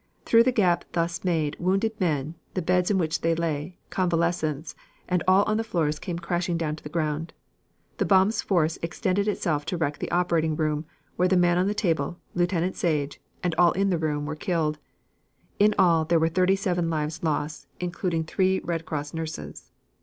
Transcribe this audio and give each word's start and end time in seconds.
Through 0.25 0.41
the 0.45 0.51
gap 0.51 0.83
thus 0.93 1.23
made 1.23 1.55
wounded 1.59 1.93
men, 2.01 2.33
the 2.55 2.61
beds 2.63 2.89
in 2.89 2.97
which 2.97 3.21
they 3.21 3.35
lay, 3.35 3.77
convalescents, 3.91 4.73
and 5.07 5.21
all 5.27 5.43
on 5.43 5.57
the 5.57 5.63
floors 5.63 5.99
came 5.99 6.17
crashing 6.17 6.57
down 6.57 6.75
to 6.75 6.81
the 6.83 6.89
ground. 6.89 7.33
The 7.99 8.05
bomb's 8.05 8.41
force 8.41 8.79
extended 8.81 9.27
itself 9.27 9.63
to 9.67 9.77
wreck 9.77 9.99
the 9.99 10.09
operating 10.09 10.55
room, 10.55 10.85
where 11.17 11.27
the 11.27 11.37
man 11.37 11.59
on 11.59 11.67
the 11.67 11.75
table, 11.75 12.17
Lieutenant 12.33 12.75
Sage, 12.75 13.21
and 13.43 13.53
all 13.59 13.73
in 13.73 13.91
the 13.91 13.99
room 13.99 14.25
were 14.25 14.35
killed. 14.35 14.79
In 15.59 15.75
all 15.77 16.03
there 16.03 16.19
were 16.19 16.29
thirty 16.29 16.55
seven 16.55 16.89
lives 16.89 17.21
lost, 17.21 17.67
including 17.79 18.23
three 18.23 18.59
Red 18.61 18.87
Cross 18.87 19.13
nurses. 19.13 19.69